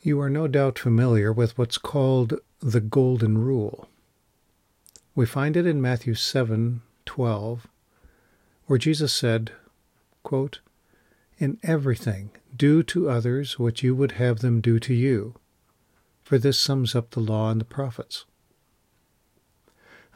You 0.00 0.20
are 0.20 0.30
no 0.30 0.46
doubt 0.46 0.78
familiar 0.78 1.32
with 1.32 1.58
what's 1.58 1.76
called 1.76 2.34
the 2.60 2.80
Golden 2.80 3.36
Rule. 3.36 3.88
We 5.16 5.26
find 5.26 5.56
it 5.56 5.66
in 5.66 5.82
Matthew 5.82 6.14
7 6.14 6.82
12, 7.04 7.66
where 8.66 8.78
Jesus 8.78 9.12
said, 9.12 9.50
quote, 10.22 10.60
In 11.38 11.58
everything, 11.64 12.30
do 12.56 12.84
to 12.84 13.10
others 13.10 13.58
what 13.58 13.82
you 13.82 13.92
would 13.96 14.12
have 14.12 14.38
them 14.38 14.60
do 14.60 14.78
to 14.78 14.94
you, 14.94 15.34
for 16.22 16.38
this 16.38 16.60
sums 16.60 16.94
up 16.94 17.10
the 17.10 17.20
law 17.20 17.50
and 17.50 17.60
the 17.60 17.64
prophets. 17.64 18.24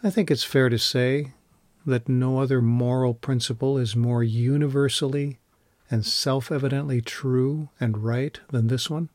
I 0.01 0.11
think 0.11 0.31
it's 0.31 0.45
fair 0.45 0.69
to 0.69 0.79
say 0.79 1.33
that 1.85 2.09
no 2.09 2.39
other 2.39 2.63
moral 2.63 3.15
principle 3.15 3.79
is 3.79 3.97
more 3.97 4.23
universally 4.23 5.39
and 5.91 6.07
self 6.07 6.53
evidently 6.53 7.01
true 7.01 7.71
and 7.81 8.05
right 8.05 8.39
than 8.51 8.69
this 8.69 8.89
one 8.89 9.09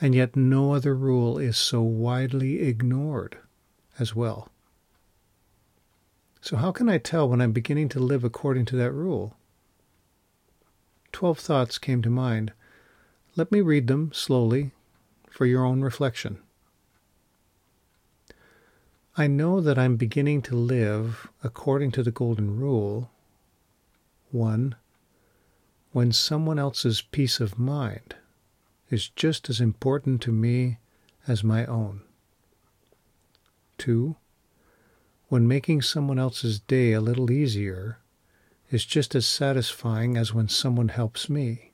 and 0.00 0.14
yet 0.14 0.36
no 0.36 0.74
other 0.74 0.94
rule 0.94 1.38
is 1.38 1.56
so 1.56 1.82
widely 1.82 2.62
ignored 2.62 3.38
as 3.98 4.14
well. 4.14 4.50
So, 6.40 6.56
how 6.56 6.70
can 6.70 6.88
I 6.88 6.98
tell 6.98 7.28
when 7.28 7.40
I'm 7.40 7.52
beginning 7.52 7.88
to 7.90 8.00
live 8.00 8.22
according 8.22 8.66
to 8.66 8.76
that 8.76 8.92
rule? 8.92 9.36
Twelve 11.12 11.38
thoughts 11.38 11.78
came 11.78 12.02
to 12.02 12.10
mind. 12.10 12.52
Let 13.36 13.50
me 13.50 13.60
read 13.60 13.86
them 13.86 14.12
slowly 14.12 14.72
for 15.30 15.46
your 15.46 15.64
own 15.64 15.80
reflection. 15.80 16.38
I 19.16 19.26
know 19.26 19.62
that 19.62 19.78
I'm 19.78 19.96
beginning 19.96 20.42
to 20.42 20.54
live 20.54 21.28
according 21.42 21.90
to 21.92 22.02
the 22.02 22.10
Golden 22.10 22.60
Rule. 22.60 23.10
1. 24.30 24.74
When 25.92 26.12
someone 26.12 26.58
else's 26.58 27.00
peace 27.00 27.40
of 27.40 27.58
mind 27.58 28.14
is 28.90 29.08
just 29.08 29.50
as 29.50 29.60
important 29.60 30.20
to 30.22 30.32
me 30.32 30.78
as 31.26 31.42
my 31.42 31.66
own. 31.66 32.02
2. 33.78 34.16
When 35.28 35.48
making 35.48 35.82
someone 35.82 36.18
else's 36.18 36.60
day 36.60 36.92
a 36.92 37.00
little 37.00 37.30
easier 37.30 37.98
is 38.70 38.84
just 38.84 39.14
as 39.14 39.26
satisfying 39.26 40.16
as 40.16 40.32
when 40.32 40.48
someone 40.48 40.88
helps 40.88 41.28
me. 41.28 41.72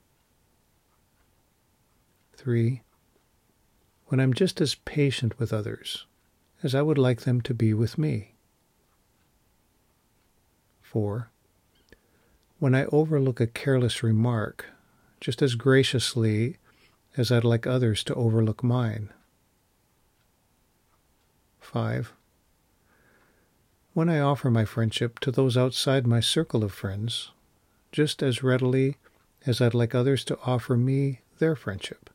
3. 2.37 2.83
When 4.07 4.21
I'm 4.21 4.33
just 4.33 4.61
as 4.61 4.75
patient 4.75 5.39
with 5.39 5.53
others 5.53 6.07
as 6.63 6.75
I 6.75 6.83
would 6.83 6.99
like 6.99 7.23
them 7.23 7.41
to 7.43 7.55
be 7.55 7.75
with 7.75 7.99
me. 7.99 8.35
4. 10.83 11.31
When 12.59 12.75
I 12.75 12.85
overlook 12.87 13.41
a 13.41 13.47
careless 13.47 14.03
remark 14.03 14.67
just 15.21 15.43
as 15.43 15.55
graciously 15.55 16.59
as 17.17 17.31
I'd 17.31 17.45
like 17.45 17.67
others 17.67 18.03
to 18.05 18.15
overlook 18.15 18.63
mine. 18.63 19.11
5. 21.61 22.13
When 23.95 24.09
I 24.09 24.21
offer 24.21 24.51
my 24.51 24.65
friendship 24.65 25.19
to 25.21 25.31
those 25.31 25.57
outside 25.57 26.07
my 26.07 26.21
circle 26.21 26.65
of 26.65 26.73
friends, 26.73 27.31
just 27.93 28.23
as 28.23 28.43
readily 28.43 28.97
as 29.47 29.61
I'd 29.61 29.75
like 29.75 29.95
others 29.95 30.25
to 30.25 30.39
offer 30.45 30.77
me 30.77 31.21
their 31.39 31.55
friendship. 31.55 32.09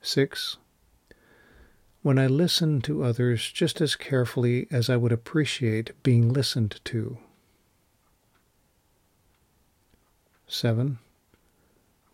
6. 0.00 0.56
When 2.02 2.18
I 2.18 2.26
listen 2.26 2.80
to 2.82 3.02
others 3.02 3.50
just 3.50 3.80
as 3.80 3.96
carefully 3.96 4.66
as 4.70 4.88
I 4.88 4.96
would 4.96 5.12
appreciate 5.12 6.02
being 6.02 6.32
listened 6.32 6.80
to. 6.84 7.18
7 10.48 10.98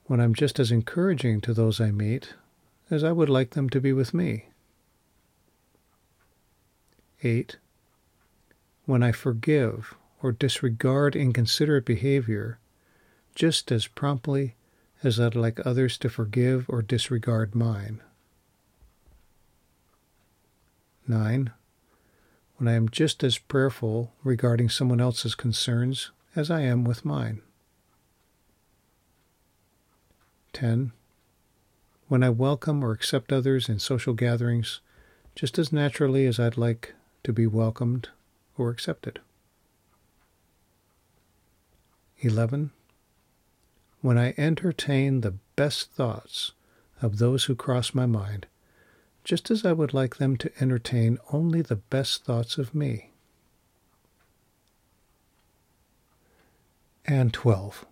when 0.06 0.20
I'm 0.20 0.34
just 0.34 0.58
as 0.58 0.70
encouraging 0.70 1.40
to 1.42 1.54
those 1.54 1.80
I 1.80 1.90
meet 1.90 2.34
as 2.90 3.02
I 3.04 3.12
would 3.12 3.28
like 3.28 3.50
them 3.50 3.70
to 3.70 3.80
be 3.80 3.92
with 3.92 4.12
me. 4.12 4.46
8. 7.22 7.56
When 8.84 9.02
I 9.02 9.12
forgive 9.12 9.94
or 10.22 10.32
disregard 10.32 11.16
inconsiderate 11.16 11.84
behavior 11.84 12.58
just 13.34 13.72
as 13.72 13.86
promptly 13.86 14.56
as 15.02 15.18
I'd 15.18 15.34
like 15.34 15.64
others 15.66 15.96
to 15.98 16.08
forgive 16.08 16.66
or 16.68 16.82
disregard 16.82 17.54
mine. 17.54 18.02
9. 21.08 21.50
When 22.56 22.68
I 22.68 22.74
am 22.74 22.88
just 22.88 23.24
as 23.24 23.38
prayerful 23.38 24.12
regarding 24.22 24.68
someone 24.68 25.00
else's 25.00 25.34
concerns 25.34 26.10
as 26.36 26.50
I 26.50 26.60
am 26.60 26.84
with 26.84 27.04
mine. 27.04 27.42
10. 30.52 30.92
When 32.08 32.22
I 32.22 32.30
welcome 32.30 32.84
or 32.84 32.92
accept 32.92 33.32
others 33.32 33.68
in 33.68 33.78
social 33.78 34.14
gatherings 34.14 34.80
just 35.34 35.58
as 35.58 35.72
naturally 35.72 36.26
as 36.26 36.38
I'd 36.38 36.56
like 36.56 36.94
to 37.24 37.32
be 37.32 37.46
welcomed 37.46 38.10
or 38.58 38.70
accepted. 38.70 39.20
11. 42.20 42.70
When 44.00 44.18
I 44.18 44.34
entertain 44.36 45.20
the 45.20 45.34
best 45.56 45.92
thoughts 45.92 46.52
of 47.00 47.18
those 47.18 47.44
who 47.44 47.54
cross 47.54 47.94
my 47.94 48.06
mind, 48.06 48.46
just 49.24 49.50
as 49.50 49.64
I 49.64 49.72
would 49.72 49.94
like 49.94 50.16
them 50.16 50.36
to 50.38 50.52
entertain 50.60 51.18
only 51.32 51.62
the 51.62 51.76
best 51.76 52.24
thoughts 52.24 52.58
of 52.58 52.74
me. 52.74 53.10
And 57.06 57.32
12 57.32 57.86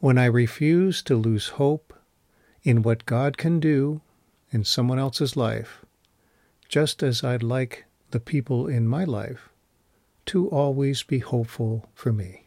when 0.00 0.16
I 0.16 0.24
refuse 0.24 1.02
to 1.02 1.14
lose 1.14 1.48
hope 1.48 1.92
in 2.62 2.82
what 2.82 3.06
God 3.06 3.36
can 3.36 3.60
do 3.60 4.00
in 4.50 4.64
someone 4.64 4.98
else's 4.98 5.36
life, 5.36 5.84
just 6.68 7.02
as 7.02 7.22
I'd 7.22 7.42
like 7.42 7.84
the 8.10 8.20
people 8.20 8.66
in 8.66 8.88
my 8.88 9.04
life 9.04 9.50
to 10.26 10.48
always 10.48 11.02
be 11.02 11.18
hopeful 11.18 11.88
for 11.94 12.12
me. 12.12 12.46